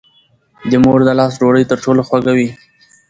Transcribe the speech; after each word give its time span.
د 0.69 0.71
مور 0.83 0.99
د 1.05 1.09
لاس 1.19 1.33
ډوډۍ 1.39 1.63
تر 1.69 1.77
ټولو 1.83 2.01
خوږه 2.07 2.33
وي. 2.37 2.49